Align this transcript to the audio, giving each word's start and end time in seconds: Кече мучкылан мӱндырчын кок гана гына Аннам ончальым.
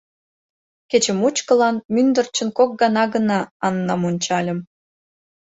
Кече 0.89 1.13
мучкылан 1.21 1.75
мӱндырчын 1.93 2.49
кок 2.57 2.71
гана 2.81 3.03
гына 3.13 3.39
Аннам 3.65 4.01
ончальым. 4.09 4.59